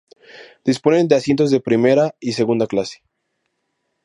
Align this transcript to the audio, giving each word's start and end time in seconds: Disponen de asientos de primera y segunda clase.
Disponen 0.65 1.07
de 1.07 1.13
asientos 1.13 1.51
de 1.51 1.59
primera 1.59 2.15
y 2.19 2.31
segunda 2.31 2.65
clase. 2.65 3.03